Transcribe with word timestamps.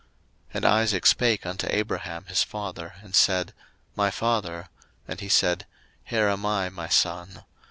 01:022:007 0.47 0.55
And 0.55 0.65
Isaac 0.65 1.05
spake 1.05 1.45
unto 1.45 1.67
Abraham 1.69 2.25
his 2.25 2.41
father, 2.41 2.95
and 3.03 3.13
said, 3.13 3.53
My 3.95 4.09
father: 4.09 4.69
and 5.07 5.19
he 5.19 5.29
said, 5.29 5.67
Here 6.03 6.27
am 6.27 6.43
I, 6.43 6.69
my 6.69 6.87
son. 6.87 7.43